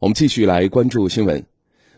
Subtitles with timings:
[0.00, 1.44] 我们继续来关注新闻，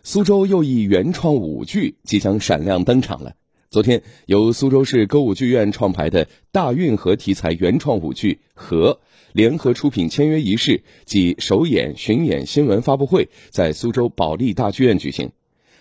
[0.03, 3.33] 苏州又一原创舞剧即将闪亮登场了。
[3.69, 8.99] 昨天，由苏州市歌舞剧院创排的大运河题材原创舞剧《河》
[9.31, 15.31] 联合出品签约仪式及首演巡演新闻发布会，在苏州保利大剧院举行。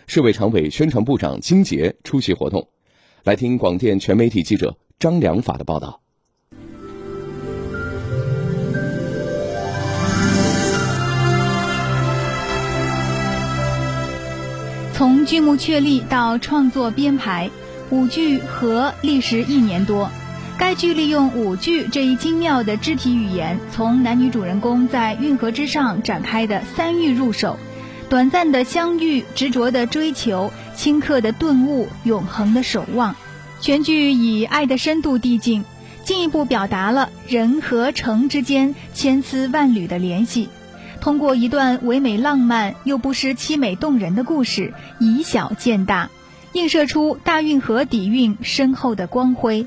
[0.07, 2.69] 市委常委、宣传部长金杰出席活动。
[3.25, 6.02] 来听广电全媒体记者张良法的报道。
[15.03, 17.51] 从剧目确立到创作编排。
[17.91, 20.09] 舞剧和历时一年多，
[20.57, 27.59] 该剧利用舞剧这一精妙的肢体语言，从男女主人公在运河之上展开的三遇入手，
[28.09, 33.17] 短暂的相遇，执着的追求，顷刻的顿悟，永恒的守望。
[33.61, 35.65] 全剧以爱的深度递进，
[36.05, 40.49] 进一步表达了人和城之间千丝万缕的联系。
[41.03, 46.09] 通过一段唯美浪漫又不失凄美动人的故事，以小见大。
[46.53, 49.67] 映射出大运河底蕴深厚的光辉。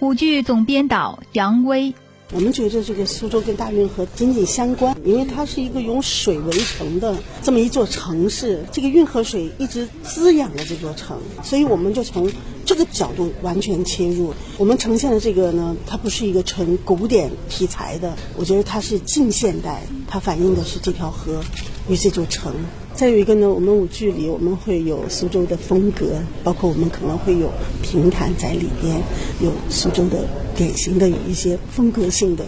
[0.00, 1.94] 舞剧总编导杨威，
[2.30, 12.32] 我们觉得这个苏州跟大运河紧紧相关，因为它是一个用水围成的这么一座城市，这个运河水一直滋养了这座城，所以我们就从
[12.64, 14.32] 这个角度完全切入。
[14.56, 21.42] 我们呈现的这个呢，它不是一个纯古典题材的，我觉得它是近现代，它反映的是这条河
[21.88, 22.54] 与这座城。
[22.94, 27.50] 再有一个呢，我们舞剧里我们会有苏州的风格，包括我们可能会有
[27.82, 29.02] 评弹在里边，
[29.40, 32.44] 有苏州的典型的有一些风格性的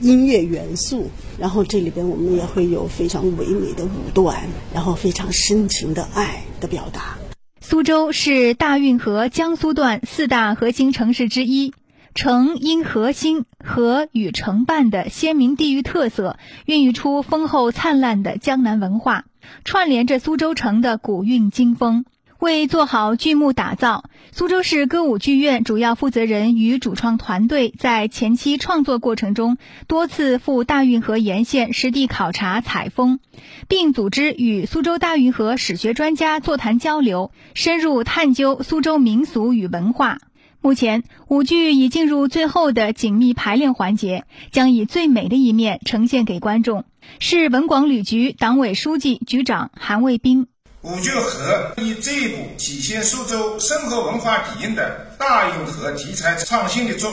[0.00, 7.18] 音乐元素，然后这里边我们也会有非常唯美的舞段，然后非常深情的爱的表达。
[7.60, 11.74] 苏州是大运河江苏段四大核心城市之一，
[12.18, 19.24] 城因核心河与城伴的鲜明地域特色，孕育出丰厚灿烂的江南文化。
[19.64, 22.04] 串联着苏州城的古韵今风，
[22.40, 29.56] 为做好剧目打造，苏州市歌舞剧院主要负责人与主创团队在前期创作过程中
[29.86, 33.20] 多次赴大运河沿线实地考察采风，
[33.68, 40.18] 并组织与苏州大运河史学专家座谈交流，深入探究苏州民俗与文化。
[40.60, 46.84] 目前，舞剧已进入最后的紧密排练环节，将以最美的一面呈现给观众。
[47.20, 50.48] 市文广旅局党委书记、局长韩卫兵。
[50.82, 57.10] 舞剧河以这一部体现苏州深厚文化底蕴的大运河题材创新力作，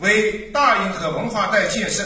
[0.00, 2.04] 为大运河文化带建设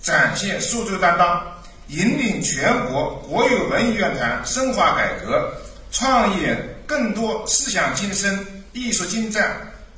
[0.00, 1.42] 展现苏州担当，
[1.88, 5.52] 引领全国国有文艺院团深化改革，
[5.90, 9.44] 创演更多思想精深、艺术精湛。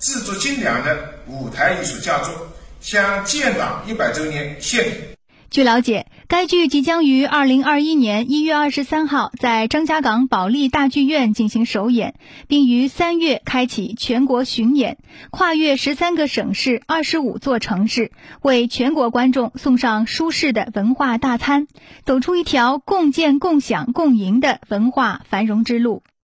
[0.02, 2.34] 制作精良的舞台艺术佳作，
[2.80, 4.90] 向建党一百周年献礼。
[5.48, 12.16] 据了解，该剧即将于二零二一年一月二十三号在张家港保利大剧院进行首演，
[12.48, 14.98] 并于三月开启全国巡演，
[15.30, 21.68] 跨越十三个省市、二十五座城市，为全国观众送上舒适的文化大餐，
[22.04, 26.02] 走出一条共建、共享、共赢的文化繁荣之路。